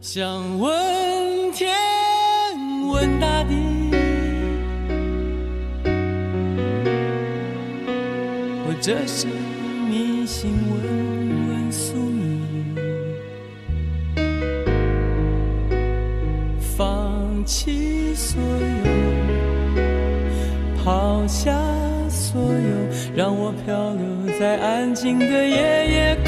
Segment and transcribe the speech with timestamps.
[0.00, 0.72] 想问
[1.52, 1.68] 天，
[2.88, 3.90] 问大地，
[8.64, 9.26] 或者是
[9.88, 10.80] 迷信，问
[11.48, 12.76] 问宿命，
[16.60, 19.84] 放弃所有，
[20.84, 21.52] 抛下
[22.08, 22.50] 所有，
[23.16, 24.06] 让我漂流
[24.38, 26.27] 在安静的夜夜。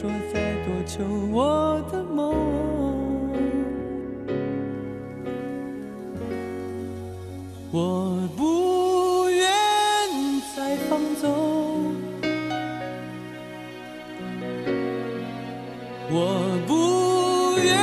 [0.00, 1.02] 说再多求
[1.32, 2.32] 我的梦，
[7.72, 9.42] 我不愿
[10.54, 11.96] 再放纵，
[16.12, 16.16] 我
[16.68, 17.76] 不愿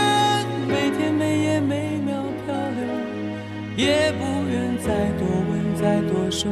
[0.69, 2.79] 每天每夜每秒漂流，
[3.75, 6.49] 也不愿再多问再多说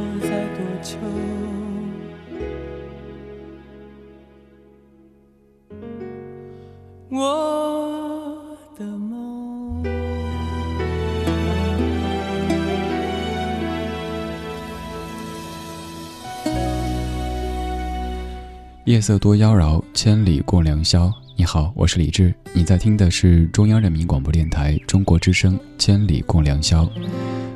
[18.94, 21.12] 夜色多妖娆，千里共良宵。
[21.36, 26.86] 你好，我是李志，你在听的是中央人民广播电台中国之声《千里共良宵》。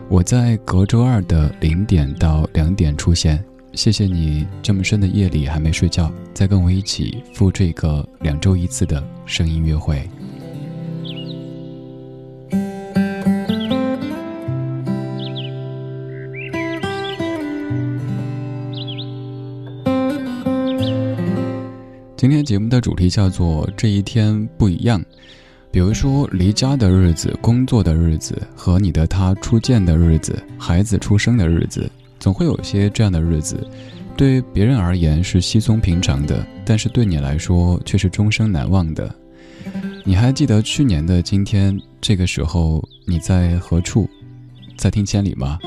[0.09, 3.39] 我在隔周二的零点到两点出现。
[3.73, 10.09] 谢谢你这么深的夜里还没睡觉，再跟我一起赴这个两周一次的声音约会。
[22.27, 25.01] 今天节目的主题叫做“这一天不一样”，
[25.71, 31.89] 比如说离家的日子、工作的日子和你的他初见的日子、孩子出生的日子，
[32.19, 33.65] 总会有些这样的日子，
[34.17, 39.09] 对别人而言是稀松平常的，但是对你来说却是终生难忘的。
[40.03, 44.05] 你还记得去年的今天这个时候你在何处，
[44.75, 45.57] 在听千里吗？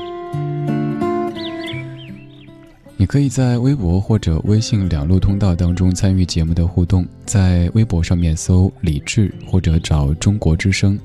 [3.01, 10.99] 你可以在微博或者微信两路通道当中参与节目的互动，在微博上面搜“李智”或者找“中国之声”，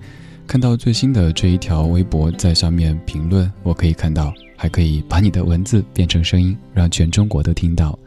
[0.46, 7.98] 看到最新的这一条微博，在上面评论，我可以看到，还可以把你的文字变成声音，让全中国都听到。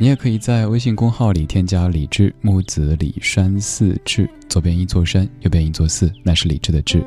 [0.00, 7.04] 你也可以在微信公号里添加“李智木子李山寺志”，左边一座山，右边一座寺，那是李智的智。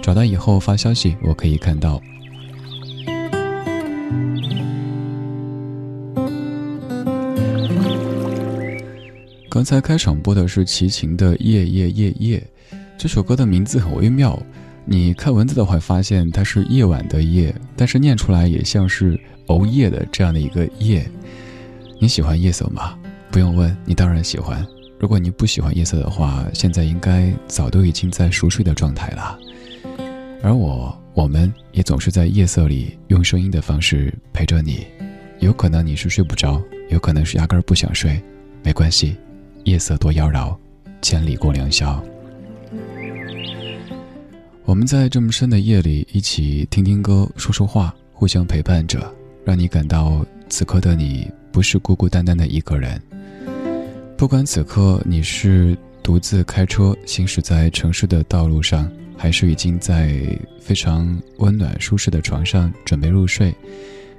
[0.00, 2.00] 找到以后发消息，我可以看到。
[9.50, 12.38] 刚才开场播的是齐秦的《夜夜夜夜》，
[12.96, 14.40] 这首歌的名字很微妙。
[14.84, 19.18] 你看文字的话，发现它是夜晚的夜，但是念出来也像是
[19.48, 21.04] 熬夜的这样的一个夜。
[21.98, 22.96] 你喜欢夜色吗？
[23.32, 24.64] 不用问，你当然喜欢。
[25.00, 29.36] 如果你不喜欢夜色的话，现在应该早都已经在熟睡的状态了。
[30.44, 34.86] 而我，我们也总是在夜色里用声音的方式陪着你。
[35.40, 38.22] 有可能你是睡不着，有可能是压根儿不想睡，
[38.62, 39.16] 没关系。
[39.64, 40.56] 夜色多妖娆，
[41.02, 42.02] 千里共良宵。
[44.64, 49.12] 我们在这么深的夜里一起听听歌、说说话，互相陪伴着，
[49.44, 53.00] 让你感到此刻的你不是孤孤单单的一个人。
[54.16, 60.14] 不管此刻你是独自开车行驶在城市的道路上，还是已经在
[60.60, 63.52] 非常温暖舒适的床上准备入睡，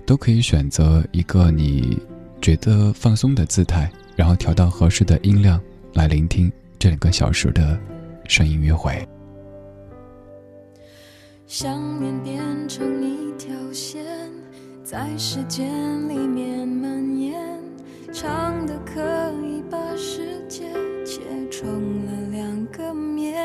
[0.05, 1.97] 都可以选择一个你
[2.41, 3.89] 觉得放松的姿态。
[4.21, 5.59] 然后调到合适的音量
[5.95, 7.75] 来聆听这两个小时的
[8.27, 9.03] 声音约会。
[11.47, 12.39] 想念变
[12.69, 14.05] 成一条线，
[14.83, 15.67] 在时间
[16.07, 17.59] 里面蔓延，
[18.13, 19.01] 长的可
[19.43, 20.71] 以把世界
[21.03, 23.43] 切成了两个面。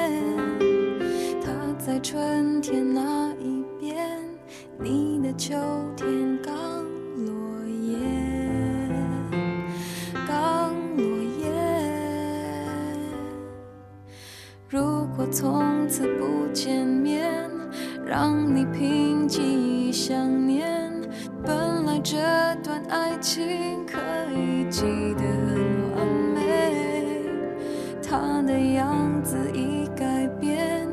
[1.40, 4.20] 他在春天那一边，
[4.78, 5.54] 你的秋
[5.96, 6.35] 天
[15.30, 17.50] 从此不见面，
[18.04, 20.92] 让你凭记忆想念。
[21.44, 22.16] 本来这
[22.62, 23.98] 段爱情可
[24.32, 24.82] 以记
[25.14, 25.22] 得
[25.54, 25.56] 很
[25.96, 26.40] 完美，
[28.02, 30.88] 他的样子已改变，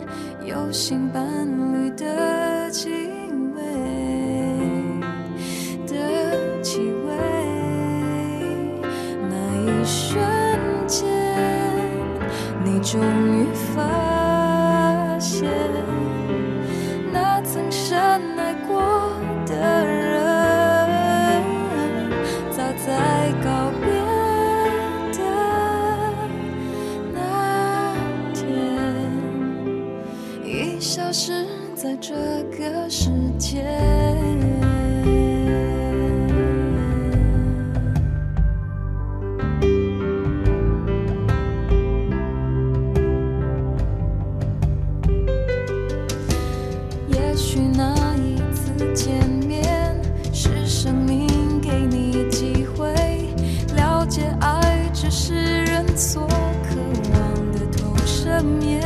[0.46, 1.24] 有新伴
[1.74, 2.90] 侣的气
[3.56, 3.64] 味
[5.88, 7.16] 的气味。
[9.30, 9.36] 那
[9.66, 10.22] 一瞬
[10.86, 11.08] 间，
[12.64, 13.00] 你终
[58.44, 58.83] también.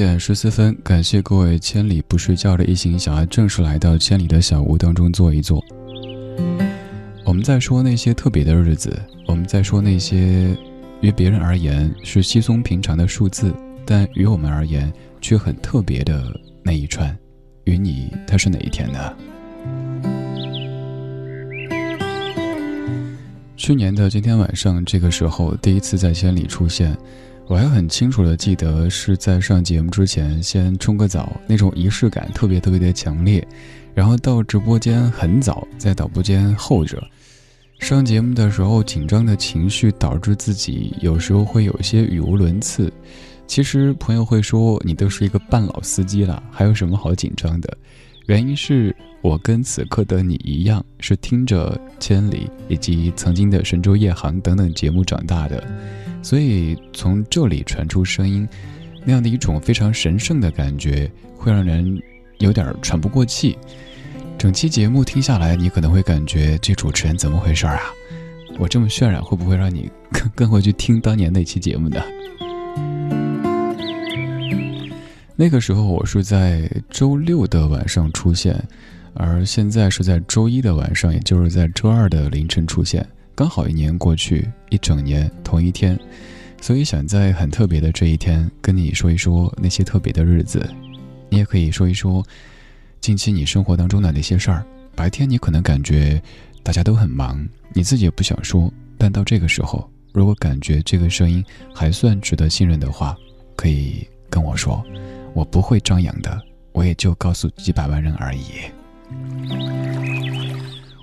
[0.00, 5.62] 点十四分，感谢各位千里不睡觉的一行小爱正式来到千里的小屋当中坐一坐。
[7.22, 10.56] 我们在说那些特别的日子，我们在说那些
[11.02, 13.54] 于别人而言是稀松平常的数字，
[13.84, 14.90] 但于我们而言
[15.20, 16.24] 却很特别的
[16.62, 17.14] 那一串，
[17.64, 19.14] 与你它是哪一天呢？
[23.54, 26.96] 去年的今天晚上这个时候，第一次在千里出现。
[27.50, 33.44] 我还很清楚的记得是在上节目之前先冲个澡，那种仪式感特别特别的强烈，
[33.92, 37.02] 然后到直播间很早，在导播间候着。
[37.80, 42.92] 上节目的时候紧张的情绪导致自己有时候会有些语无伦次。
[43.48, 47.76] 其实朋友会说你都是一个半老司机了，还有什么好紧张的？
[48.30, 55.66] 原因是我跟此刻的你一样，是听着《千里》以及曾经的《神州夜航》等等节目长大的。
[56.22, 58.48] 所以从这里传出声音，
[59.04, 62.00] 那样的一种非常神圣的感觉，会让人
[62.38, 63.58] 有点喘不过气。
[64.38, 67.80] 整期节目听下来，你可能会感觉这主持人怎么回事啊？
[68.60, 72.00] 我这么渲染，会不会让你更更会去听当年那期节目呢？
[75.40, 78.62] 那个时候我是在周六的晚上出现，
[79.14, 83.08] 而现在是在周一的晚上，也就是在周二的凌晨出现。
[83.34, 85.98] 刚好一年过去，一整年同一天，
[86.60, 90.62] 所以想在很特别的这一天跟你说一说那些特别的日子。
[91.30, 92.22] 你也可以说一说
[93.00, 94.62] 近期你生活当中的那些事儿。
[94.94, 96.22] 白天你可能感觉
[96.62, 97.42] 大家都很忙，
[97.72, 101.42] 你自己也不想说，但到这个时候，如果感觉这个声音
[101.74, 103.16] 还算值得信任的话，
[103.56, 104.84] 可以跟我说，
[105.34, 106.40] 我不会张扬的，
[106.72, 108.42] 我也就告诉几百万人而已。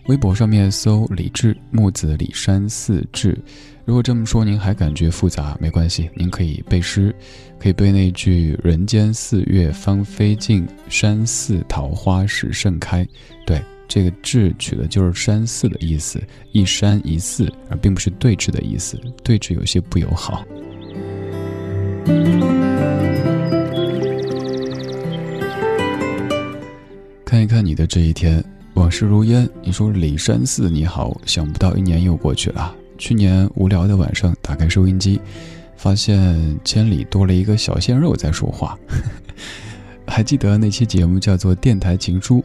[0.07, 3.37] 微博上面搜“李志木子李山寺志”，
[3.83, 7.13] 如果这么说您还感觉复杂，没关系，您可以背诗，
[7.59, 13.05] 可以背那句“人间四月芳菲尽，山寺桃花始盛开”。
[13.45, 20.45] 对，这个“志”取的就是山寺的意思，一山一寺，而并不是对峙的意思，对峙有些不友好。
[27.27, 28.41] 看一看你的这一天。
[28.75, 32.73] 往事如烟，你说李山寺你好，想不到一年又过去了。
[32.97, 35.19] 去年无聊的晚上，打开收音机，
[35.75, 38.79] 发现千里多了一个小鲜肉在说话。
[40.07, 42.37] 还记得那期节目叫做《电台情书》，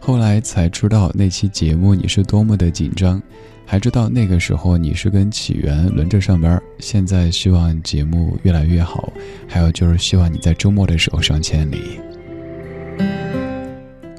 [0.00, 3.22] 后来才知道那期节目你是多么的紧张，
[3.64, 6.60] 还知道那个时候你是跟起源轮着上班。
[6.80, 9.12] 现在希望节目越来越好，
[9.46, 12.00] 还有就是希望你在周末的时候上千里。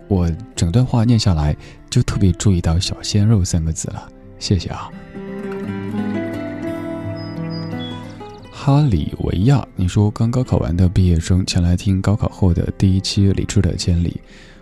[0.08, 1.56] 我整段话念下来，
[1.90, 4.08] 就特别注意到“小鲜肉”三个字了，
[4.40, 4.90] 谢谢啊。
[8.52, 14.10] 哈里维亚，你说刚高考完的毕业生前来听高考后的第一期李智的《千里》，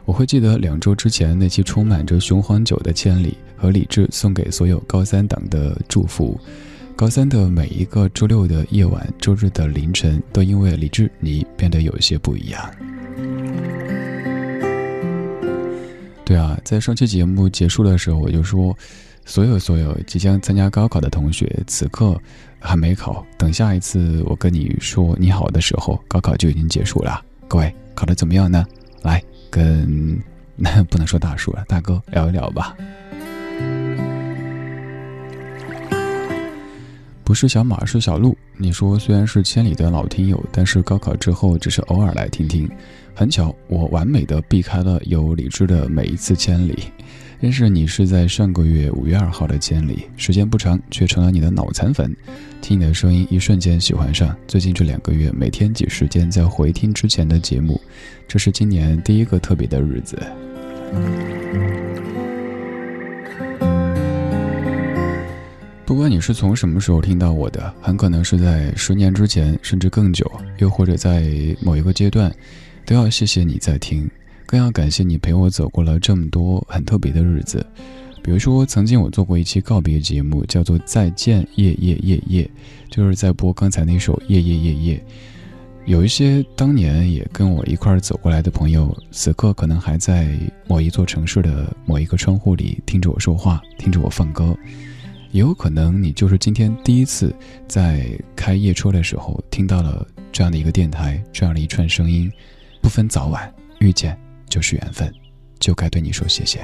[0.04, 6.38] 我会记得两周之前那期充满着雄黄酒的《千里》和李智送给所有高三党的祝福。
[6.96, 12.62] 高三的每一个周六的夜晚、周日的凌晨，都因为李智你变得有些不一样。
[16.34, 18.76] 对啊，在上期节目结束的时候，我就说，
[19.24, 22.20] 所有所有即将参加高考的同学，此刻
[22.60, 27.24] 还没考，等下一次我跟你说你好的时候，高考就已经结束了。
[27.48, 28.66] 各位考得怎么样呢？
[29.04, 29.22] 来
[29.52, 30.20] 跟
[30.56, 32.76] 那 不能说大叔了，大哥聊一聊吧。
[37.24, 42.70] 不是小马是小鹿，你说虽然是千里的老听友，但是高考之后只是偶尔来听听。
[43.16, 46.78] 很巧，我完美的避开了有理智的每一次千里。
[47.40, 52.16] 认识你是在上个月五月二号的千里，时间不长，却成了你的脑残粉。
[52.62, 54.36] 听你的声音，一瞬间喜欢上。
[54.48, 57.80] 最近这两个月，每天挤时间在回听之前的节目。
[58.28, 60.18] 这是今年第一个特别的日子。
[65.94, 70.26] 不管你是从什么时候听到我的，很可能是在十年之前，甚至更久，
[70.58, 71.32] 又或者在
[71.62, 72.34] 某一个阶段。
[72.84, 74.10] 都要谢谢你在听，
[74.48, 77.64] 更要感谢你陪我走过了这么多很特别的日子。
[78.24, 82.44] 比如说，曾经我做过一期告别节目，叫做《再见夜夜夜夜》，
[82.90, 84.96] 就是在播刚才那首《夜夜夜夜》。
[85.86, 90.36] 有一些当年也跟我一块儿走过来的朋友，此刻可能还在
[90.68, 94.58] 某一座城市的某一个窗户里听着我说话，听着我放歌。
[95.34, 97.36] 也有可能你就是今天第一次
[97.68, 102.32] 在开夜车的时候听到了这样的一个电台，这样的一串声音。
[102.82, 104.16] 不分早晚，遇见
[104.48, 105.12] 就是缘分，
[105.60, 106.62] 就该对你说谢谢。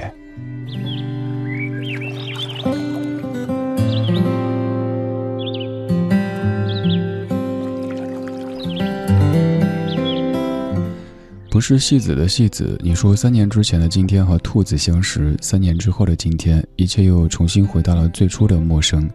[11.60, 12.78] 是戏子的戏子。
[12.82, 19.08] 你说三年之前的今天和兔子相识，三年之后的今天，一切又重新回到了最初的陌生。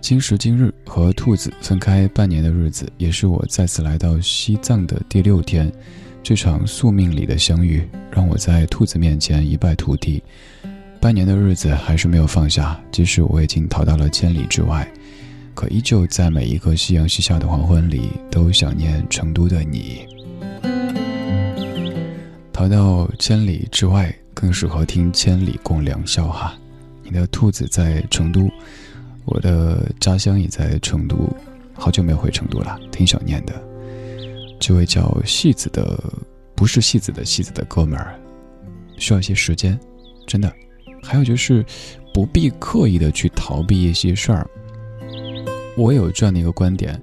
[0.00, 5.70] 今时今日和兔子分开半年的日子，也是我再次来到西藏的第六天。
[6.22, 10.22] 这场宿命里的相遇，让我在兔子面前一败涂地。
[11.00, 14.86] 半年的日子还是没有放下，即使我已经逃到了千里之外，
[15.54, 20.06] 可依旧在每一个夕阳西下的黄昏里，都想念成都的你。
[22.60, 26.54] 逃到千里之外，更适合听《千里共良宵》哈。
[27.02, 28.50] 你的兔子在成都，
[29.24, 31.16] 我的家乡也在成都，
[31.72, 33.54] 好久没有回成都了，挺想念的。
[34.58, 35.98] 这位叫戏子的，
[36.54, 38.14] 不是戏子的戏子的哥们儿，
[38.98, 39.80] 需要一些时间，
[40.26, 40.52] 真的。
[41.02, 41.64] 还有就是，
[42.12, 44.46] 不必刻意的去逃避一些事儿。
[45.78, 47.02] 我有这样的一个观点：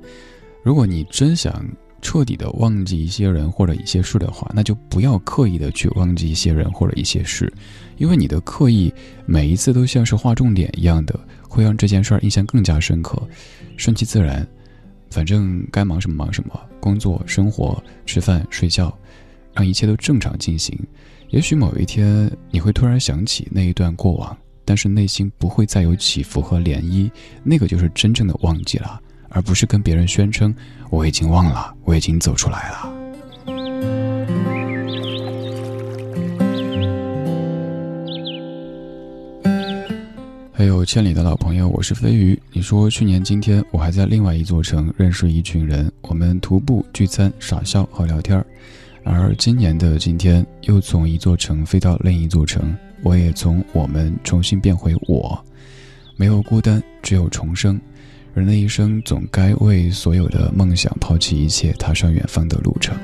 [0.62, 1.68] 如果你真想
[2.02, 7.52] 彻底的忘记一些人或者一些事的话，那就不要刻意的去忘记一些人或者一些事，
[7.98, 8.94] 因为你的刻意
[9.26, 13.22] 每一次都像是划重点一样的，会让这件事儿印象更加深刻。
[13.76, 14.48] 顺其自然，
[15.10, 18.96] 反正该忙什么忙什么，工作、生活、吃饭、睡觉，
[19.54, 20.78] 让一切都正常进行。
[21.30, 27.12] 也许某一天你会突然想起那一段过往，但是内心不会再有起伏和涟漪，
[27.44, 30.56] 那个就是真正的忘记了，而不是跟别人宣称
[30.90, 32.94] 我已经忘了，我已经走出来了。
[40.54, 42.40] 还有千里的老朋友，我是飞鱼。
[42.52, 48.46] 你说去年今天我还在另外一座城认识一群人，我们徒步聚餐、傻笑和聊天儿。
[49.04, 55.40] 而今年的今天，又从一座城飞到另一座城，我也从我们重新变回我，
[56.16, 57.80] 没有孤单，只有重生。
[58.34, 62.96] 人的一生总该为所有的梦想抛弃一切，踏上远方的路程。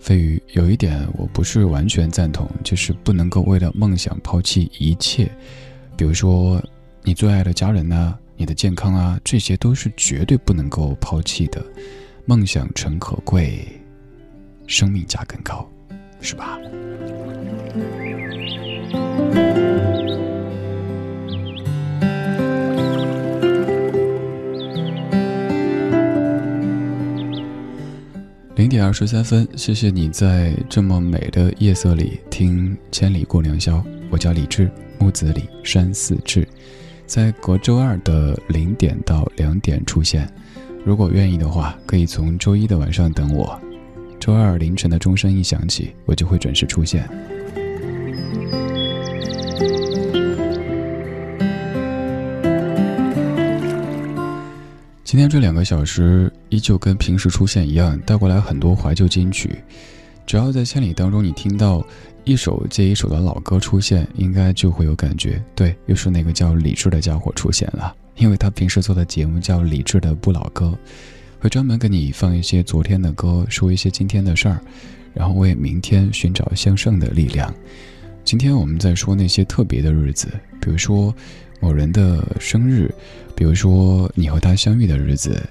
[0.00, 5.30] 飞鱼，有一点我不是完全赞同，就是不能够为了梦想抛弃一切，
[5.96, 6.62] 比如说
[7.02, 11.64] 你最爱的家人呐，你的健康啊，这些都是绝对不能够抛弃的。
[12.24, 13.66] 梦想诚可贵。
[14.68, 15.64] 生命价更高，
[16.20, 16.58] 是吧？
[28.56, 33.76] 零点二十三分，谢谢你在这么美的夜色里听《千里过良宵》。
[34.08, 36.48] 我叫李志，木子李，山寺志，
[37.04, 40.26] 在隔周二的零点到两点出现。
[40.86, 43.60] 如果愿意的话，可以从周一的晚上等我。
[44.18, 47.06] 周二凌晨的钟声一响起，我就会准时出现。
[55.16, 59.64] 今天这两个小时依旧跟平时出现一样，带过来很多怀旧金曲。
[60.26, 61.82] 只要在千里当中你听到
[62.24, 65.42] 一首接一首的老歌出现，应该就会有感觉。
[65.54, 70.76] 对，又是那个叫李志的家伙出现了，因为他平时做的节目叫李志的不老歌。
[71.40, 74.60] 会专门给你放一些昨天的歌，说一些今天的事儿，
[75.14, 77.50] 然后为明天寻找向上的力量。
[78.22, 80.28] 今天我们在说那些特别的日子，
[80.60, 81.14] 比如说
[81.60, 82.92] 某人的生日，
[83.34, 85.42] 比如说你和他相遇的日子，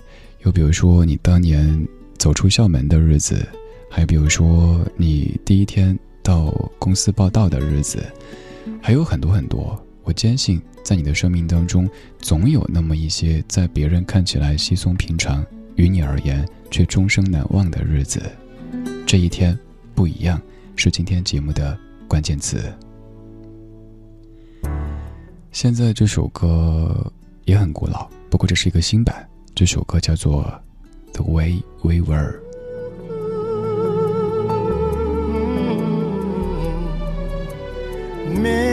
[0.44, 1.88] 又比如说你当年
[2.18, 3.46] 走出校门的日子，
[3.90, 8.04] 还比如说你第一天到公司报道的日子，
[8.82, 9.82] 还有很多很多。
[10.04, 11.90] 我坚信，在你的生命当中，
[12.20, 15.44] 总有那么一些在别人看起来稀松平常。
[15.76, 18.22] 于你而言，却终生难忘的日子，
[19.06, 19.58] 这一天
[19.94, 20.40] 不一样，
[20.76, 22.72] 是今天节目的关键词。
[25.56, 27.10] 现在这首歌
[27.46, 29.26] 也很古老，不过这是一个新版。
[29.56, 30.44] 这首歌叫做
[31.14, 32.34] 《The Way We Were》。
[38.38, 38.66] Memories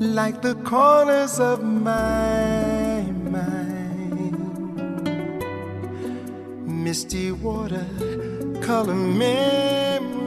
[0.00, 4.38] like the corners of my mind.
[6.66, 7.84] Misty water,
[8.62, 10.21] color memories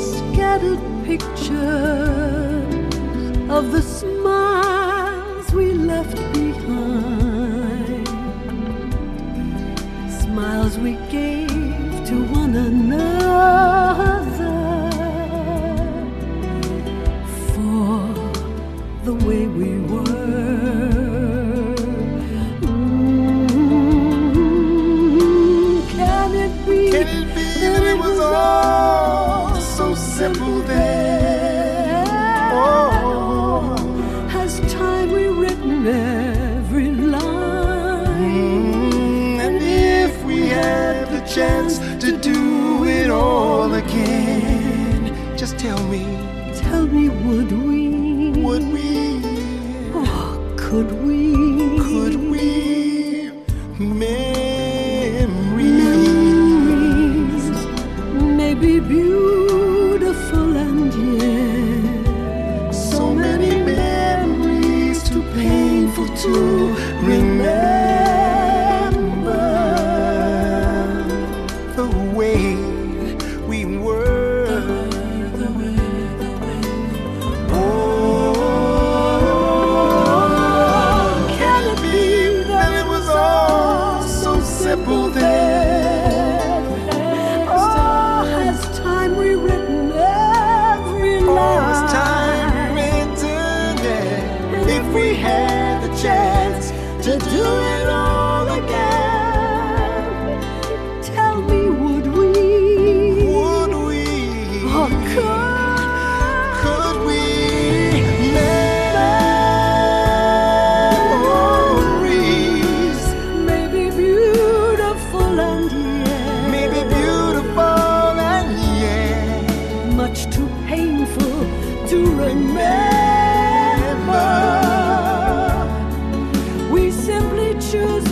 [0.00, 1.50] Scattered pictures
[3.50, 8.08] of the smiles we left behind.
[10.22, 11.50] Smiles we gave
[12.06, 13.79] to one another
[26.88, 32.06] Can it be that it was all so simple then?
[32.52, 33.76] Oh.
[34.30, 38.06] Has time rewritten every line?
[38.18, 46.04] Mm, and if we had the chance to do it all again, just tell me.
[46.54, 47.99] Tell me, would we?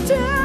[0.09, 0.38] still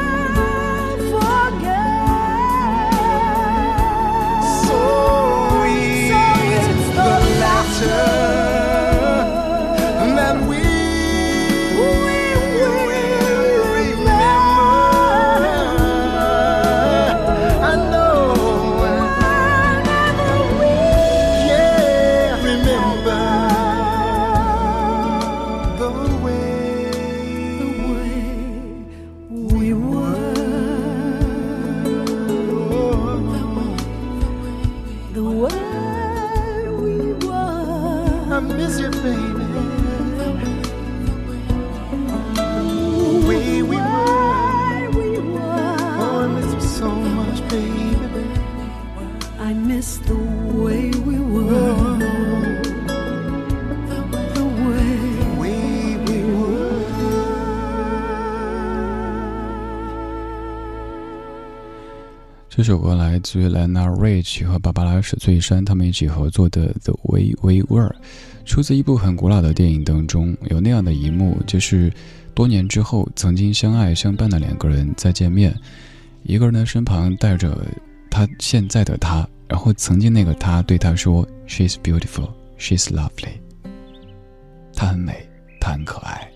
[62.74, 67.88] 首歌来自于莱纳· Rich 和芭芭拉·史翠珊他们一起合作的《The Way We Were》，
[68.44, 70.36] 出自一部很古老的电影当中。
[70.50, 71.92] 有那样的一幕，就是
[72.34, 75.54] 多年之后，曾经相爱相伴的两个人再见面，
[76.24, 77.56] 一个人的身旁带着
[78.10, 83.38] 他现在的他，然后曾经那个他对他说：“She's beautiful, she's lovely。”
[84.74, 85.28] 她很美，
[85.60, 86.28] 她很可爱。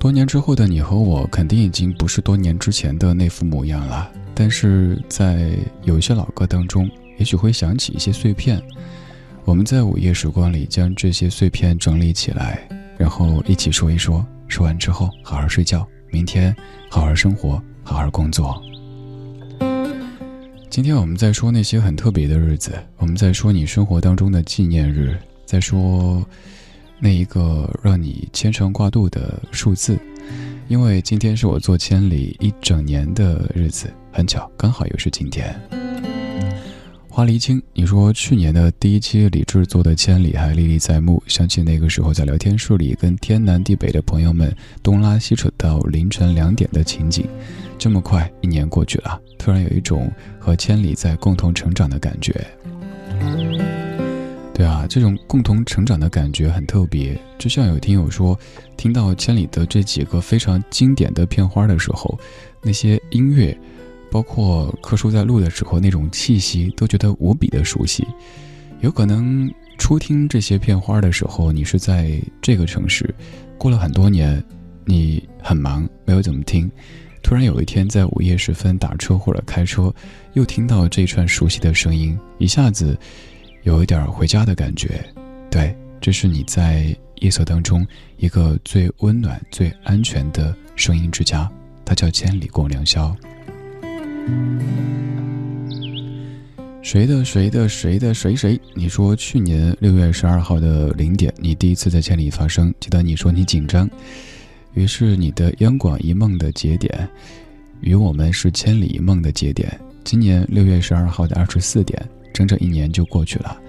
[0.00, 4.10] 多年之后的你和我，肯定已经不是多年之前的那副模样了。
[4.34, 5.50] 但是在
[5.82, 8.62] 有一些老歌当中，也许会想起一些碎片。
[9.44, 14.26] 我们在午夜时光里将这些碎片整理起来，然后一起说一说。
[14.48, 16.56] 说完之后，好好睡觉，明天
[16.90, 18.58] 好好生活，好好工作。
[20.70, 26.26] 今天我们在说那些很特别的日子，我们在说你生活当中的纪念日，在说
[27.00, 29.98] 那一个让你牵肠挂肚的数字，
[30.68, 35.58] 因为今天是我做千里一整年的日子，很巧，刚好又是今天。
[37.08, 47.26] 花离青，你说去年的第一期李志做的千里还历历在目，想起那个时候在聊天室里跟天南地北的朋友们东拉西扯到凌晨两点的情景。
[47.78, 52.46] 这么快一年过去了，突然有一种和千里在共同成长的感觉。
[54.60, 57.18] 对啊，这种共同成长的感觉很特别。
[57.38, 58.38] 就像有听友说，
[58.76, 62.20] 听到千里的这几个非常经典的片花的时候，
[62.60, 63.58] 那些音乐，
[64.10, 68.06] 包括柯叔在录的时候那种气息，都觉得无比的熟悉。
[68.82, 73.14] 有可能初听这些片花的时候，你是在这个城市，
[73.56, 74.44] 过了很多年，
[74.84, 76.70] 你很忙，没有怎么听。
[77.22, 79.90] 突然有一天在午夜时分打车或者开车，
[80.34, 82.98] 又听到这串熟悉的声音，一下子
[83.62, 85.04] 有一点回家的感觉。
[85.50, 91.50] 对，这是你在夜色当中一个最温暖、最安全的声音之家，
[91.84, 93.14] 它叫千里共良宵。
[96.82, 98.58] 谁的谁的谁的谁谁？
[98.74, 103.88] 你说去年六月十二号的零点，你第一次在千里发声，记得你说你紧张。
[104.72, 107.08] 于是你的央广一梦的节点，
[107.80, 109.78] 与我们是千里一梦的节点。
[110.04, 113.60] 今年六月十二号的二十四点，整整一年就过去了。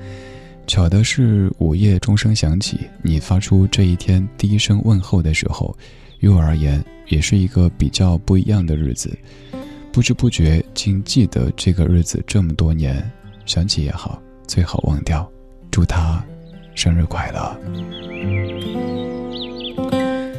[0.67, 5.75] 巧的是，午夜钟声响起，你发出这一天第一声问候的时候，
[6.19, 9.11] 于我而言也是一个比较不一样的日子。
[9.91, 13.11] 不知不觉竟记得这个日子这么多年，
[13.45, 15.29] 想起也好，最好忘掉。
[15.69, 16.23] 祝他
[16.75, 17.59] 生日快乐！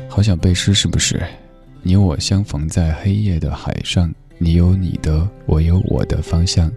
[0.09, 1.23] 好想背诗，是不是？
[1.83, 6.73] 你我相逢在黑夜的海上，你有你的，我有我的方向。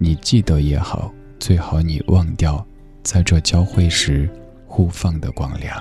[0.00, 2.64] 你记得也好，最好你忘掉，
[3.02, 4.30] 在这交汇时
[4.64, 5.76] 互放的光亮。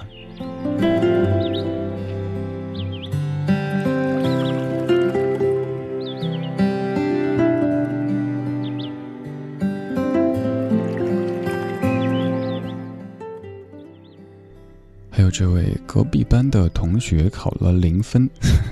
[15.11, 18.27] 还有这位隔壁班的同学考了零分。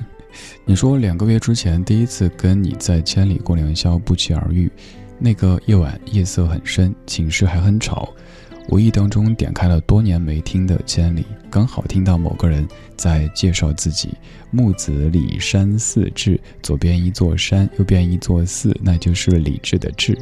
[0.66, 4.72] 你说两个月之前第一次跟你在千里共良宵不期而遇，
[5.18, 8.14] 那个夜晚夜色很深，寝室还很吵，
[8.70, 14.10] 无意当中点开了多年没听的《千里》，刚好听到某个人在介绍自己：
[14.52, 20.18] 木子李山寺志，左边一座山，右边一座寺，那就是李志的志。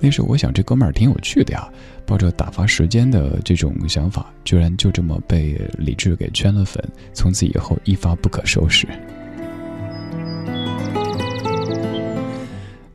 [0.00, 1.68] 那时候我想这哥们儿挺有趣的呀。
[2.06, 8.88] 抱着打发时间的这种想法，居然就这么被李智给圈了粉，从此以后一发不可收拾。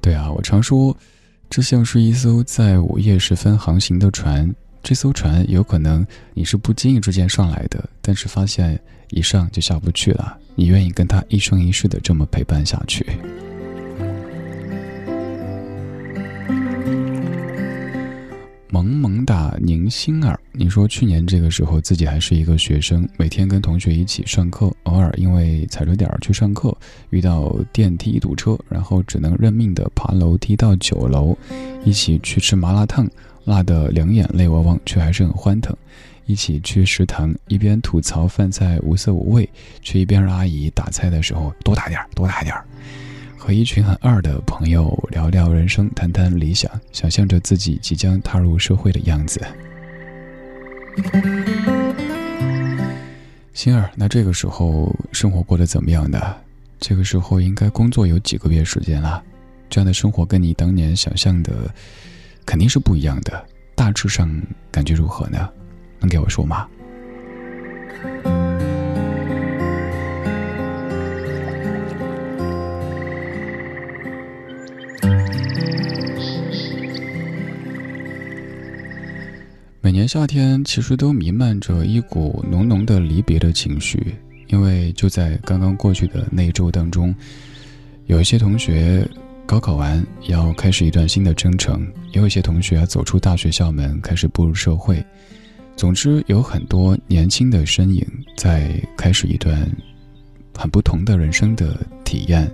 [0.01, 0.97] 对啊，我常说，
[1.55, 4.51] 这像是一艘在午夜时分航行的船。
[4.81, 8.79] 这艘船有可能你是不经意之间上来的，但是发现
[9.11, 10.35] 一上就下不去了。
[10.55, 13.05] 你愿意跟他一生一世的这么陪伴下去？
[18.83, 26.75] 萌萌哒宁心儿，你说去年这个时候自己还是一个学生，每天跟同学一起上课，偶尔因为踩着点儿去上课，
[27.09, 31.37] 遇到电梯堵车，然后只能认命的爬楼梯到九楼，
[31.85, 33.09] 一起去吃麻辣烫，
[33.45, 35.73] 辣的两眼泪汪汪，却还是很欢腾。
[36.25, 39.49] 一起去食堂，一边吐槽饭菜无色无味，
[39.81, 42.65] 却一边让阿姨打菜的时候多打点儿，多打点儿。
[43.43, 49.45] 和一群很二的朋友聊聊人生，谈谈理想，想象着自己即将踏入社会的样子。
[53.53, 56.37] 星儿，那这个时候生活过得怎么样的？
[56.79, 59.21] 这个时候应该工作有几个月时间了？
[59.69, 61.69] 这样的生活跟你当年想象的
[62.45, 63.45] 肯定是不一样的。
[63.75, 65.49] 大致上感觉如何呢？
[65.99, 66.65] 能给我说吗？
[79.83, 84.15] 每年夏天其实都弥漫着一股浓浓的离别的情绪，
[84.47, 87.13] 因为就在刚刚过去的那一周当中，
[88.05, 89.05] 有一些同学
[89.45, 95.05] 高考完要开始一段新的征程，也有一些同学走出大学校门开始步入社会。
[95.75, 99.69] 总之，有很多年轻的身影在开始一段
[100.57, 102.49] 很不同的人生的体验。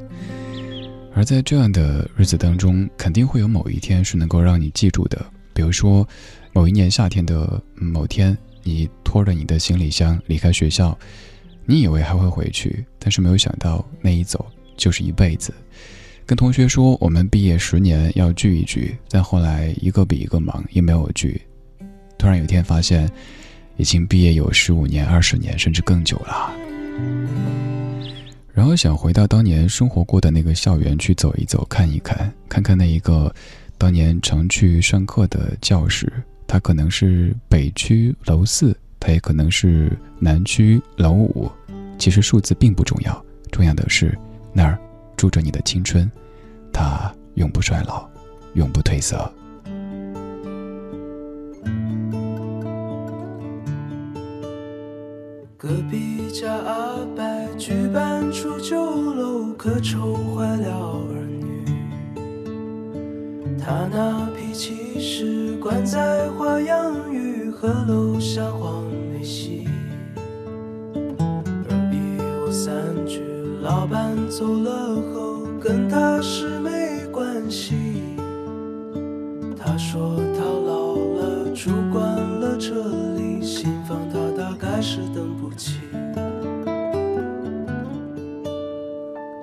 [1.13, 5.24] 而在这样的日子当中，肯定会有某一天是能够让你记住的，
[5.60, 6.08] 比如说。
[6.52, 10.98] 某一年夏天的某天，你拖着你的行李箱离开学校，
[11.63, 14.43] 你以为还会回去，但是没有想到那一走
[14.76, 15.54] 就是一辈子。
[16.26, 21.39] 跟同学说我们毕业十年要聚一聚，但后来一个比一个忙，也没有聚。
[22.17, 23.08] 突然有一天发现，
[23.78, 26.52] 已经毕业有十五年、二十年，甚至更久了。
[28.52, 33.34] 然后想回到当年生活过的那个校园去走一走、看一看，看看那一个
[33.80, 36.12] 当年常去上课的教室。
[36.46, 41.50] 它可能是北区楼四，它也可能是南区楼五。
[42.00, 44.18] 其实数字并不重要，重要的是
[44.52, 44.78] 那儿
[45.15, 46.12] 住着你的青春，
[46.74, 48.10] 它永不衰老，
[48.56, 49.32] 永不褪色。
[55.56, 58.76] 隔壁家阿伯举办出酒
[59.13, 61.29] 楼，可愁坏了儿。
[63.60, 65.50] 他那脾气是。
[65.60, 69.67] 关在花样鱼和楼下黄梅戏，
[71.67, 72.74] 而一窝三
[73.06, 73.22] 句，
[73.62, 77.76] 老板走了后跟他是没关系。
[79.58, 82.74] 他说他老了，住惯了这
[83.15, 85.82] 里，新房他大概是等不起。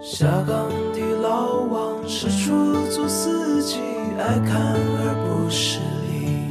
[0.02, 3.80] 下岗的老王是出租司机，
[4.18, 4.60] 爱看
[4.98, 6.50] 而不失礼。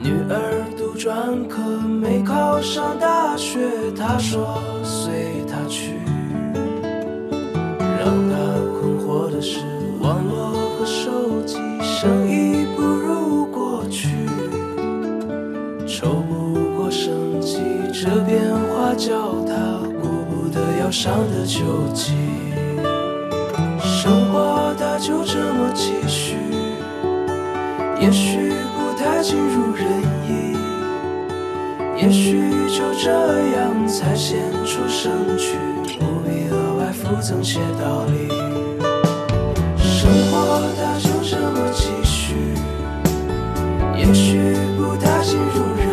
[0.00, 3.68] 女儿读专科，没考上大学。
[3.96, 5.98] 她说随他去，
[7.98, 8.34] 让她
[8.78, 9.60] 困惑的是
[10.00, 14.08] 网络和手机，生意不如过去。
[15.86, 17.58] 愁不过升级，
[17.92, 21.58] 这变化叫他顾不得要上的救
[21.92, 22.14] 济。
[24.98, 26.36] 就这么继续，
[28.00, 29.86] 也许不太尽如人
[30.28, 30.56] 意，
[31.96, 33.10] 也许就这
[33.56, 35.56] 样才显出生趣，
[36.00, 38.28] 不必额外附赠些道理。
[39.78, 40.34] 生活
[40.76, 42.34] 它就这么继续，
[43.96, 45.87] 也许不太尽如人意，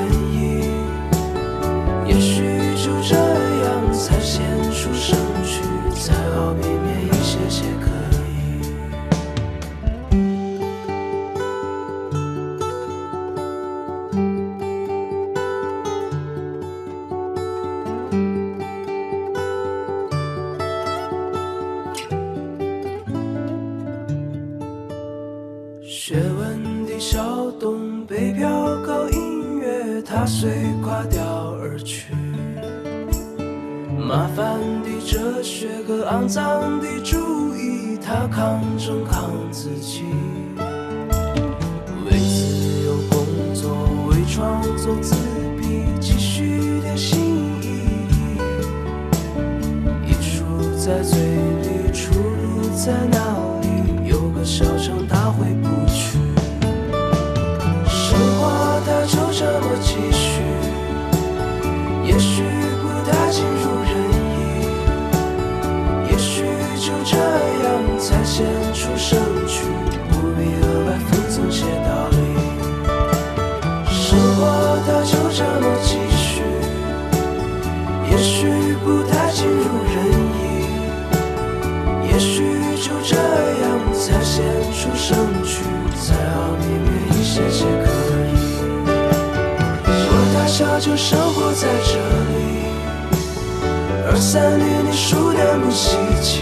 [94.16, 96.42] 二三年的书店不稀奇，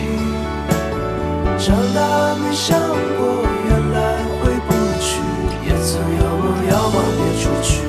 [1.58, 2.78] 长大没想
[3.18, 3.98] 过原来
[4.38, 4.70] 回不
[5.02, 5.18] 去，
[5.66, 7.82] 也曾有梦要忘别出去。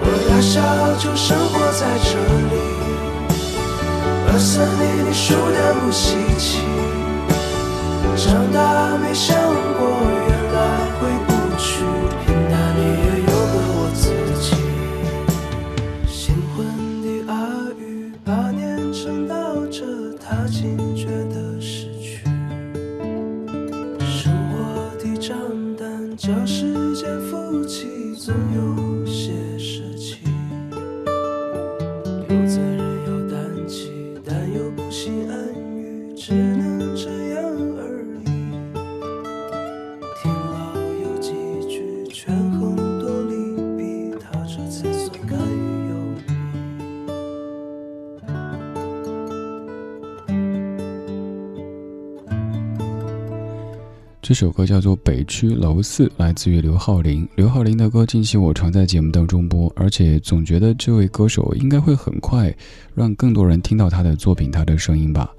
[0.00, 0.64] 我大小
[0.96, 2.16] 就生活在这
[2.48, 2.56] 里。
[4.32, 6.64] 二三年的书店不稀奇，
[8.16, 9.36] 长大没想
[9.76, 9.92] 过
[54.32, 57.28] 这首歌叫做《北区楼四》，来自于刘浩林。
[57.36, 62.50] 刘浩林的歌近期我常在节目当中播，而且总觉得这位歌手应该会很快
[62.94, 65.30] 让更多人听到他的作品、他的声音吧。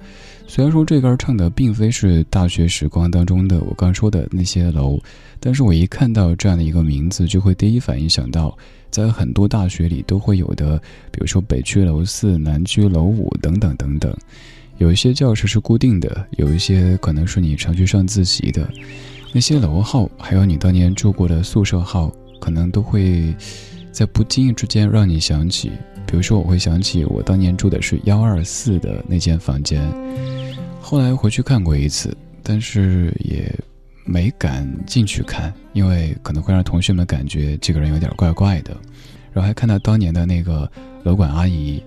[0.45, 4.99] 虽然说这歌唱的并非是大学时光当中的我刚说的那些楼，
[5.39, 8.55] 但是我一看到这样的一个名字，就会第一反应想到
[8.91, 10.77] 在很多大学里都会有的，
[11.11, 14.15] 比如说北区楼四、南区楼五等等等等。
[14.77, 18.67] 有一些教室是固定的，有一些可能是你常去上自习的，
[19.31, 23.33] 那些楼号，还有你当年住过的宿舍号，可能都会
[23.91, 25.71] 在不经意之间让你想起。
[26.05, 29.81] 比如说，我会想起我当年住的是幺二四的那间房间，
[30.81, 33.49] 后来回去看过一次，但是也
[34.05, 38.75] 没敢进去看，因为可能会让同学们感觉这个人有点怪怪的。
[39.31, 40.69] 然后还看到当年的那个
[41.03, 41.81] 楼管阿姨。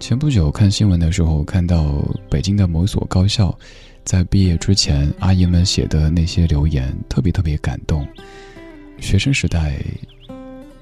[0.00, 3.56] 前不久看新闻的时候，看到北京的某所高校，
[4.02, 8.04] 在毕业之前，阿姨们写的那些留言，特别特别感动。
[8.98, 9.76] 学生时代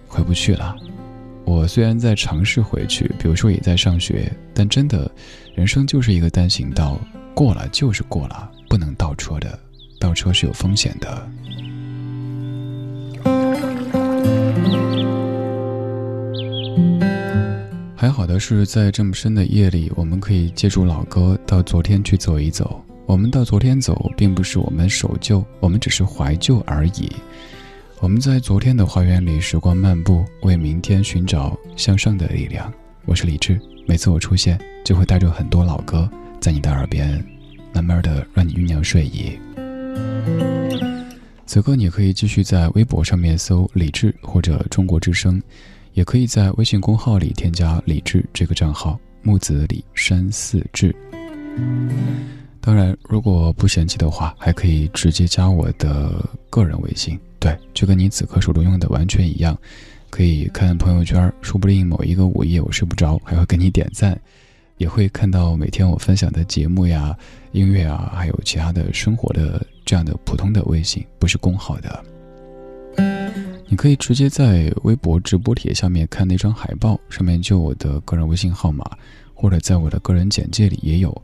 [0.07, 0.77] 回不去了，
[1.45, 5.11] 我虽然在尝试回去，比如说也在上学，但真的，
[5.57, 6.99] 人生就是一个单行道，
[7.35, 9.59] 过了就是过了，不能倒车的，
[9.99, 11.29] 倒车是有风险的。
[18.01, 22.81] 还好的是，在这么深的夜里，我们可以借助老歌到昨天去走一走。
[23.07, 27.11] 我们到昨天走，并不是我们守旧，我们只是怀旧而已。
[27.99, 32.73] 我们在昨天的花园里时光漫步，为明天寻找向上的力量。
[33.05, 37.21] 我是李志，每次我出现，就会带着很多老歌在你的耳边，
[37.73, 39.37] 慢慢的让你酝酿睡意。
[41.47, 45.43] 此刻你可以继续在微博上面搜李志或者中国之声。
[45.93, 50.95] 也可以在微信公号里添加“李志”这个账号，木子李山四志。
[52.61, 57.19] 当然，如果不嫌弃的话，还可以直接加我的个人微信。
[57.39, 59.57] 对，就跟你此刻手中用的完全一样，
[60.11, 64.21] 可以看朋友圈，说不定某一个午夜我睡不着，还会给你点赞，
[64.77, 67.17] 也会看到每天我分享的节目呀、
[67.53, 72.05] 音乐啊，还有其他的生活的这样的普通的微信，不是公号的。
[73.71, 78.85] 你可以直接在微博直播帖下面看那张海报，上面就我的个人微信号码，
[79.35, 81.23] 或者在我的个人简介里也有，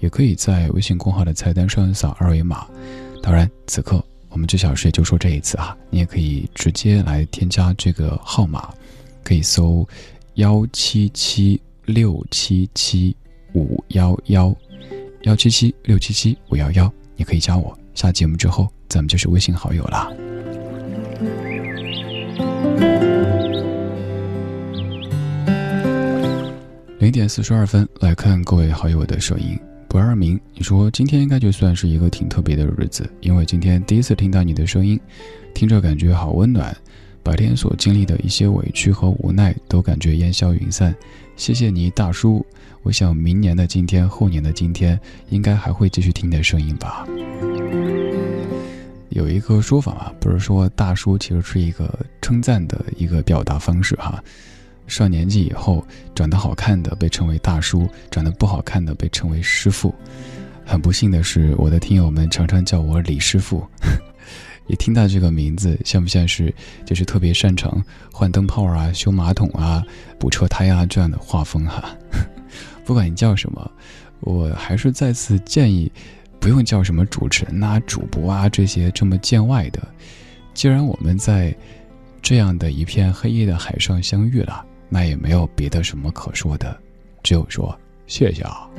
[0.00, 2.66] 也可以在微信公号的菜单上扫二维码。
[3.22, 4.04] 当然，此刻。
[4.28, 8.68] 我们这小时就说这一次啊，你也可以直接来添加这个号码，
[9.24, 9.88] 可以搜
[10.34, 13.16] 幺七七六七七
[13.54, 14.54] 五幺幺
[15.22, 17.74] 幺七七六七七五幺幺，你可以加我。
[17.94, 20.12] 下节目之后，咱们就是微信好友啦。
[26.98, 29.58] 零点四十二分，来看各位好友的声音。
[29.88, 35.00] 不二明，你说今天应该就算是一个挺特别的日子，因为今天第一次听到你的声音，
[35.54, 36.76] 听着感觉好温暖，
[37.22, 40.94] 白天所经历的一些委屈和无奈都感觉烟消云散。
[41.36, 42.44] 谢谢你，大叔。
[42.82, 44.98] 我想明年的今天，后年的今天，
[45.30, 47.06] 应该还会继续听你的声音吧。
[49.10, 54.22] 有一个说法啊，不是说大叔其实是一个称赞的一个表达方式哈。
[54.86, 55.84] 上年纪以后，
[56.14, 59.94] 长得好看的被称为大叔，长得不好看的被称为师傅。
[60.64, 63.66] 很不幸的是，我的听友们常常叫我李师傅。
[64.68, 66.52] 一听到这个名字，像不像是
[66.84, 67.80] 就是特别擅长
[68.12, 69.84] 换灯泡啊、修马桶啊、
[70.18, 71.96] 补车胎啊这样的画风哈？
[72.84, 73.70] 不管你叫什么，
[74.20, 75.90] 我还是再次建议，
[76.46, 79.82] 不用叫什么主持人啊、主播啊这些这么见外的。
[80.54, 81.52] 既然我们在
[82.22, 84.64] 这样的一片黑夜的海上相遇了。
[84.88, 86.80] 那也没有别的什么可说的，
[87.20, 87.76] 只有说
[88.06, 88.70] 谢谢啊。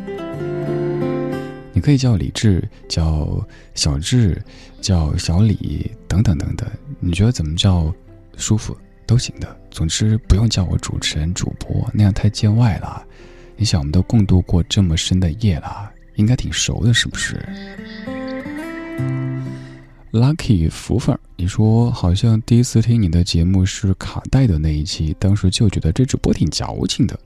[1.73, 3.45] 你可以叫李志，叫
[3.75, 4.41] 小志，
[4.79, 6.65] 叫小李等等等等，
[7.01, 7.93] 你觉得怎么叫
[8.37, 8.73] 舒服
[9.05, 9.57] 都行的。
[9.69, 13.05] 总之不用叫我主持人、主播，那样太见外了。
[13.57, 17.41] 你想，我们都共度过这么深的夜了，应该挺熟的，是不是
[20.11, 27.17] ？Lucky 福粉，你说好像第一次听你的节目是卡带的那一期，当时就觉得这主播挺矫情的。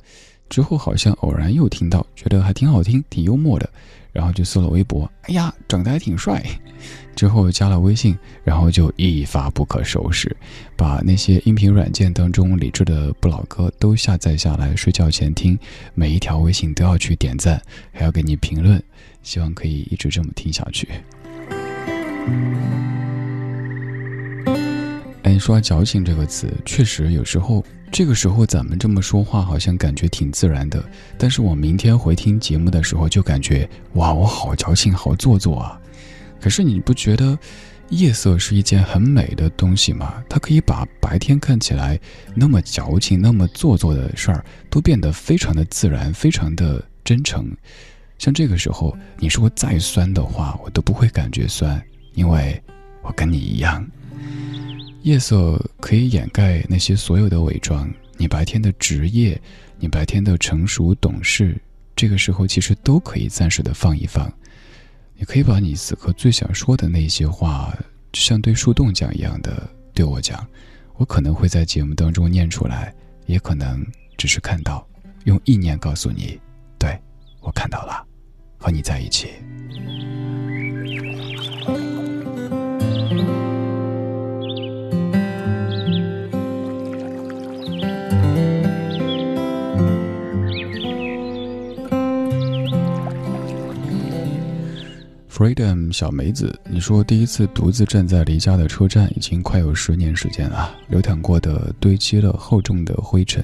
[0.50, 3.70] 之后好像偶然又听到，觉得还挺好听，挺幽默的，
[4.12, 6.44] 然后就搜了微博，哎呀，长得还挺帅。
[7.16, 10.36] 之后加了微信，然后就一发不可收拾，
[10.76, 15.60] 把那些音频软件当中理智的不老歌都下载下来，睡觉前听，
[15.94, 18.82] 每一条微信都要去点赞，还要给你评论，
[19.22, 20.88] 希望可以一直这么听下去。
[25.24, 30.82] 哎，说“矫情”这个词，确实有时候，这个时候咱们这么说话，好像感觉挺自然的。
[31.18, 35.78] 但是我明天回听节目的时候，就感觉哇，我好矫情，好做作啊！
[36.40, 37.38] 可是你不觉得
[37.90, 40.24] 夜色是一件很美的东西吗？
[40.30, 42.00] 它可以把白天看起来
[42.34, 47.52] 那么矫情、那么做作的事儿，都变得非常的自然，非常的真诚。
[48.18, 51.80] 像这个时候，你说再酸的话，我都不会感觉酸。
[52.14, 52.62] 因为
[53.04, 53.86] 我跟你一样，
[55.04, 57.92] 夜色可以掩盖那些所有的伪装。
[58.18, 59.40] 你白天的职业，
[59.80, 61.60] 你白天的成熟懂事，
[61.96, 64.32] 这个时候其实都可以暂时的放一放。
[65.16, 67.76] 你可以把你此刻最想说的那些话，
[68.12, 70.46] 就像对树洞讲一样的对我讲。
[70.98, 72.94] 我可能会在节目当中念出来，
[73.26, 73.84] 也可能
[74.18, 74.88] 只是看到，
[75.24, 76.40] 用意念告诉你，
[76.78, 76.96] 对
[77.40, 78.06] 我看到了，
[78.60, 79.30] 和你在一起。
[95.42, 100.78] Freedom 小梅子，你说第一次独自站在离家的车站，已经快有十年时间了。
[100.88, 103.44] 流淌过的堆积了厚重的灰尘，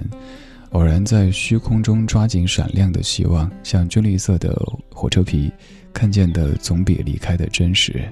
[0.73, 4.55] 偶然在虚空中抓紧闪亮的希望，像军绿色的
[4.93, 5.51] 火车皮，
[5.91, 8.07] 看见的总比离开的真实。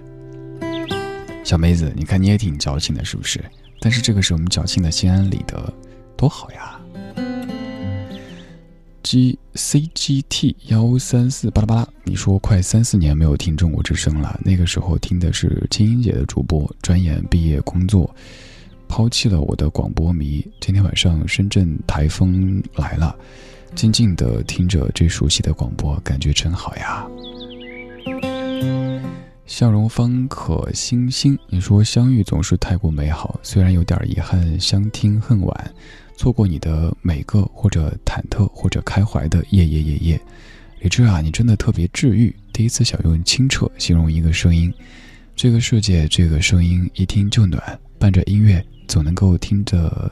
[1.43, 3.39] 小梅子，你看你也挺矫情的，是不是？
[3.79, 5.71] 但是这个是我们矫情的心安理得，
[6.17, 6.79] 多好呀
[9.05, 14.39] ！G C G T 幺三四巴拉巴拉，你说快三四年没有听中国之声了。
[14.43, 18.09] 那个时候听的是青音姐的主播，转眼毕业工作，
[18.87, 20.43] 抛弃了我的广播迷。
[20.59, 23.15] 今天晚上深圳台风来了，
[23.75, 27.07] 静静的听着这熟悉的广播，感觉真好呀。
[29.45, 35.73] 笑容方可星星，你说相遇总是太过美好，虽然有点遗憾，相听恨晚。
[36.17, 40.21] 错过你的每个或者忐忑或者开怀的夜夜夜夜。
[40.81, 42.35] 李志啊，你真的特别治愈。
[42.53, 44.73] 第一次想用清澈形容一个声音，
[45.35, 50.11] 这个世界这个声音一听就暖，伴着音乐总能够听着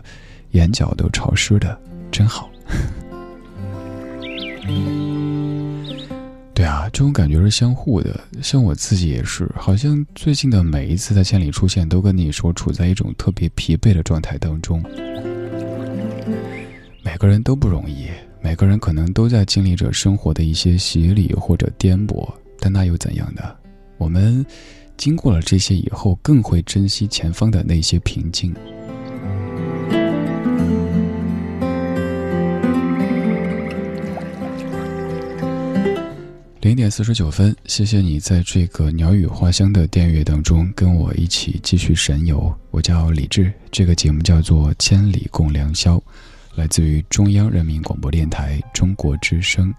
[0.52, 1.80] 眼角都潮湿的，
[2.12, 2.50] 真好。
[6.56, 8.20] 对啊，这种感觉是相互的。
[8.42, 14.84] 像我自己也是，好像最近的每一次在千里出现，都跟你说处在一种特别疲惫的状态当中。
[17.04, 18.08] 每个人都不容易，
[18.42, 22.28] 每个人可能都在经历着生活的一些洗礼或者颠簸，
[22.60, 23.42] 但那又怎样呢？
[23.98, 24.46] 我们
[24.98, 28.54] 经过了这些以后，更会珍惜前方的那些平静。
[36.64, 42.58] 零点四十九分，谢谢你在这个鸟语花香的电乐当中跟我一起继续神游。
[42.72, 45.98] 我叫李志，这个节目叫做《千里共良宵》，
[46.56, 49.74] 来自于中央人民广播电台中国之声。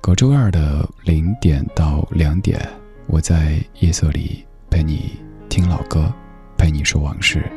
[0.00, 2.60] 隔周二的零点到两点，
[3.06, 5.12] 我在夜色里陪你
[5.48, 6.12] 听老歌，
[6.58, 7.48] 陪你说往事。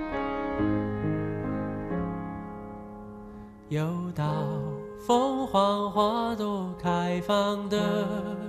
[3.69, 4.45] 又到
[5.07, 8.48] 凤凰花朵开放的。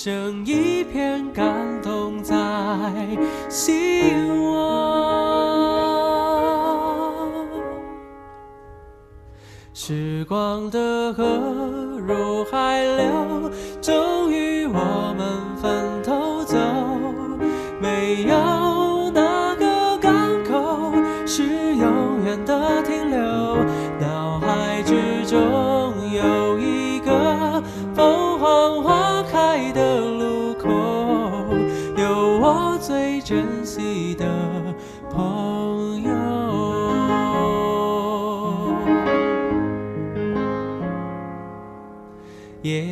[0.00, 2.36] 剩一片感动在
[3.48, 4.78] 心窝。
[9.74, 11.24] 时光的河
[11.98, 13.50] 入海流，
[13.82, 14.37] 终于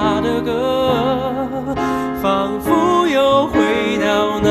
[0.00, 1.74] 他的歌，
[2.22, 4.48] 仿佛又回到那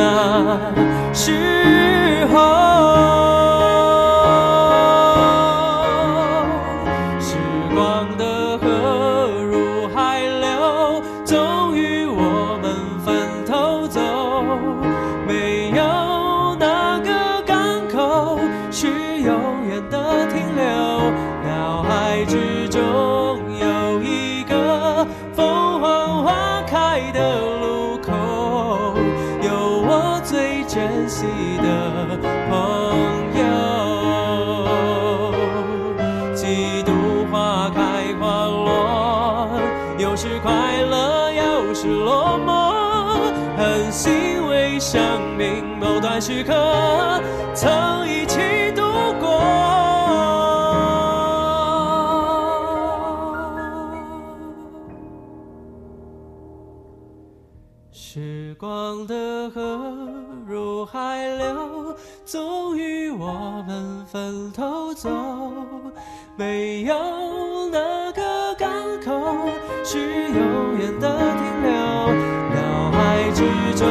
[64.18, 65.10] 分头走。
[66.36, 68.68] 没有哪个港
[69.06, 69.12] 口
[69.84, 71.72] 是永远的停留，
[72.56, 73.44] 脑海之
[73.76, 73.86] 中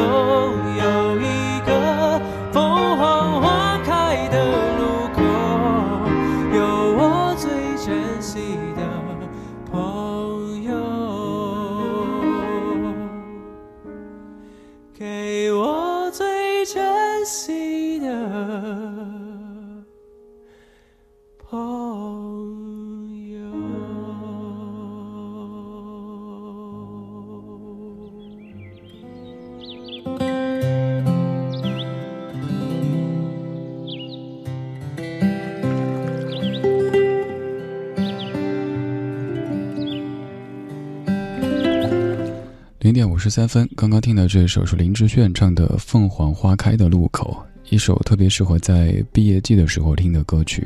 [42.87, 47.35] 零点五十三分，刚刚听的这首是林志炫唱的《凤凰花开的路口》，
[47.69, 50.65] 一首特别适合在毕业季的时候听的歌曲。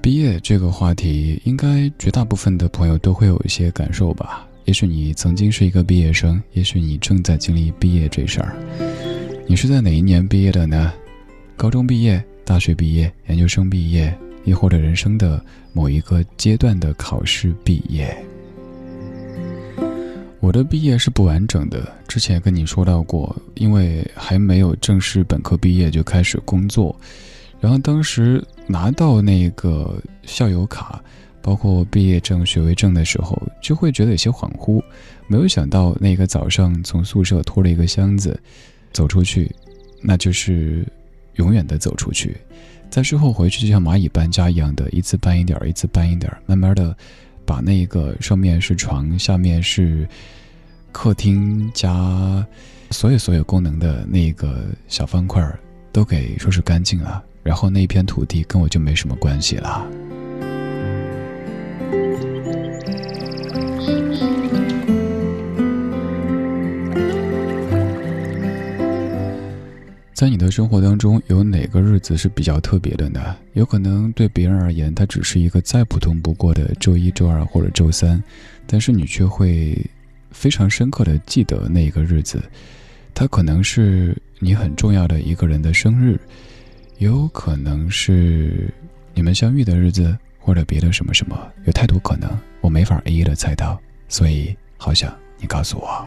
[0.00, 4.48] 毕业这个话题，应该绝大部分的朋友都会有一些感受吧。
[4.64, 8.56] 也许你曾经是一个毕业生，也许你正在经历毕业这事儿。
[9.46, 10.90] 你是在哪一年毕业的呢？
[11.54, 14.10] 高中毕业、大学毕业、研究生毕业，
[14.46, 15.44] 亦或者人生的
[15.74, 18.16] 某一个阶段的考试毕业？
[20.40, 26.98] 我的毕业是不完整的，之前跟你说到过，因为还没有正式本科毕业就开始工作，
[27.60, 31.02] 然后当时拿到那个校友卡，
[31.42, 34.82] 包括毕业证、学位证的时候，就会觉得有些恍惚，
[35.26, 38.40] 没有想到那个早上从宿舍拖了一个箱子
[38.92, 39.54] 走出去，
[40.00, 40.86] 那就是
[41.34, 42.34] 永远的走出去，
[42.88, 46.96] 在之后回去就像蚂蚁搬家一样的，一次搬一点儿，一次搬一点儿，慢慢的。
[47.44, 50.08] 把那个上面是床，下面是
[50.92, 52.44] 客厅加
[52.90, 55.42] 所有所有功能的那个小方块
[55.92, 59.86] 都给收拾干净了，然后那片土地跟我就没什么关系了。
[70.20, 73.34] 在你的生活当中，有哪个日子是比较特别的呢？
[73.54, 78.22] 有可能对别人而言，它只是一个再普通不过的周一、周二或者周三，
[78.66, 79.82] 但是你却会
[80.30, 82.38] 非常深刻的记得那一个日子。
[83.14, 86.20] 它可能是你很重要的一个人的生日，
[86.98, 88.70] 也有可能是
[89.14, 96.06] 你们相遇的日子，或者别的什么什么，有太多可能，我没法一一的猜到，所以好想你告诉我。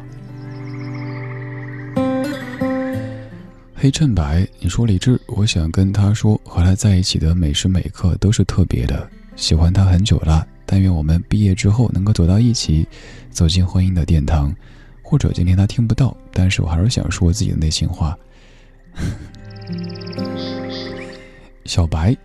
[3.83, 10.47] 黑衬白，你说李志，我想跟他说，和他在一起的每时每刻都是特别的，喜欢他很久了。
[10.65, 12.87] 但愿我们毕业之后能够走到一起，
[13.29, 14.55] 走进婚姻的殿堂。
[15.01, 18.17] 或者今天他听不到，但是我还是想说自己的内心话。
[21.65, 22.15] 小白，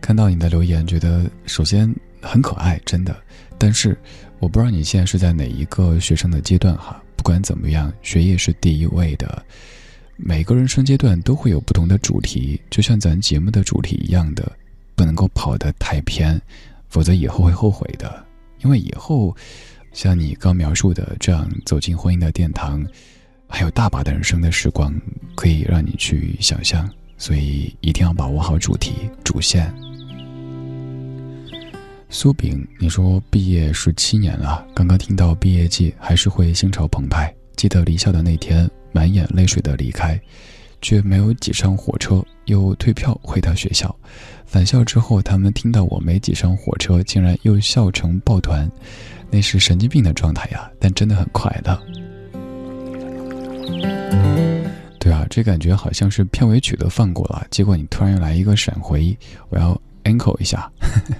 [0.00, 3.14] 看到你的留言，觉得首先很可爱，真的。
[3.58, 3.94] 但是
[4.38, 6.98] 我不知道你现在是在哪一个学生的阶段哈。
[7.14, 9.44] 不管怎么样，学业是第一位的。
[10.16, 14.50] 每个人生阶段都会有不同的主题，就像咱节目的主题一样的，
[14.94, 16.40] 不能够跑得太偏，
[16.88, 18.24] 否则以后会后悔的。
[18.62, 19.36] 因为以后，
[19.92, 22.86] 像你刚描述的这样走进婚姻的殿堂，
[23.48, 24.94] 还有大把的人生的时光
[25.34, 26.88] 可以让你去想象，
[27.18, 28.92] 所以一定要把握好主题
[29.24, 29.74] 主线。
[32.08, 37.34] 苏炳，你说毕业十七年了，刚刚听到毕业季，还是会心潮澎湃。
[37.56, 38.70] 记得离校的那天。
[38.94, 40.18] 满眼泪水的离开，
[40.80, 43.94] 却没有挤上火车，又退票回到学校。
[44.46, 48.70] 返校之后，他们听到我没挤上火车，竟然又笑成抱团，
[49.30, 50.70] 那是神经病的状态呀！
[50.78, 51.82] 但真的很快乐。
[55.00, 59.16] 对啊，这感觉好像是片尾曲都放过了，结果你突然又来一个闪回，
[59.48, 60.70] 我要 echo 一下。
[60.80, 61.14] 呵呵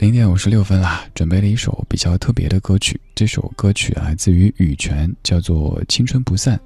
[0.00, 2.98] 零点五十六分啦，准备了一首比较特别的歌曲。
[3.14, 6.56] 这首歌曲来自于羽泉，叫做《青春不散》。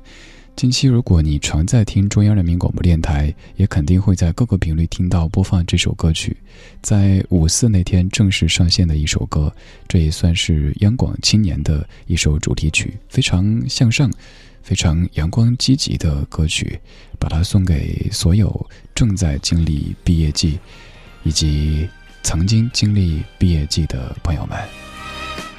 [0.55, 6.37] 近期如果你常在听中央人民广播电台，也肯定会在各个频率听到播放这首歌曲。
[6.81, 9.53] 在五四那天正式上线的一首歌，
[9.89, 14.09] 这也算是央广青年的一首主题曲，非常向上、
[14.63, 16.79] 非常阳光积极的歌曲，
[17.19, 20.57] 把它送给所有正在经历毕业季
[21.25, 21.89] 以及。
[22.25, 24.59] 曾经经历毕业季的朋友们，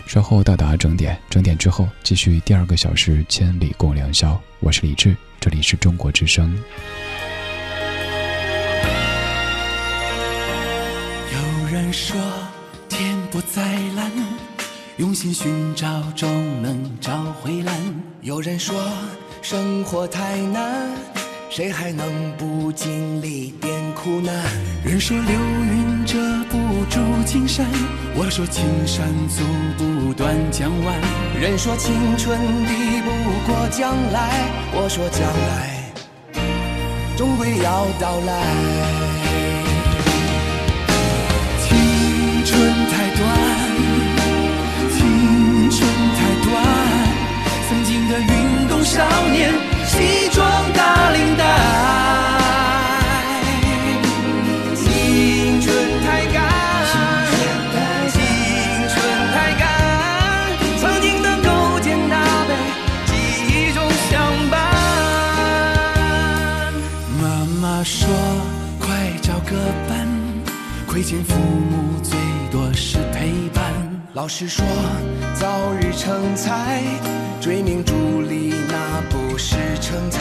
[0.07, 4.38] 稍后到达整点，整点之后继续第二个小时千里共良宵。
[4.59, 6.51] 我是李志，这里是中国之声。
[11.32, 12.20] 有人说
[12.89, 13.61] 天不再
[13.95, 14.11] 蓝，
[14.97, 17.76] 用心寻找终能找回蓝。
[18.22, 18.76] 有人说
[19.43, 20.89] 生活太难，
[21.56, 22.06] 谁还能
[22.38, 24.36] 不经历点苦难？
[24.84, 26.58] 人说流云遮不
[26.89, 27.66] 住青山，
[28.14, 29.41] 我说青山阻
[29.78, 30.99] 不断江湾。
[31.39, 33.10] 人说青春抵不
[33.47, 35.93] 过将来，我说将来
[37.16, 38.43] 终归要到来。
[41.64, 41.72] 青
[42.43, 42.60] 春
[42.91, 43.24] 太短，
[44.91, 45.88] 青春
[46.18, 46.51] 太短，
[47.70, 48.99] 曾经的运动少
[49.32, 49.53] 年，
[71.06, 72.18] 亏欠父母最
[72.51, 73.64] 多是陪伴，
[74.14, 74.66] 老实说，
[75.36, 76.82] 早日成才，
[77.39, 80.20] 追名逐利那不是成才。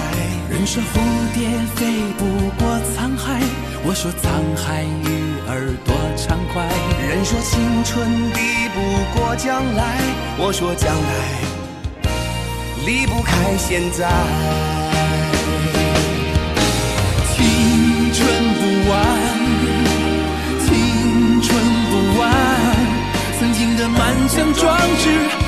[0.51, 0.99] 人说蝴
[1.33, 1.87] 蝶飞
[2.19, 2.27] 不
[2.63, 3.41] 过沧海，
[3.83, 4.29] 我说沧
[4.63, 6.69] 海鱼儿多畅快。
[7.09, 9.97] 人说青春抵不过将来，
[10.37, 11.41] 我说将来
[12.85, 14.84] 离不开现在。
[23.89, 25.44] 满腔壮志，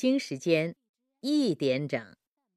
[0.00, 0.76] 京时间
[1.20, 2.16] 一点整。